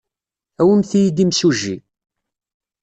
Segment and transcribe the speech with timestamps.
[0.61, 1.75] Awimt-iyi-d imsujji.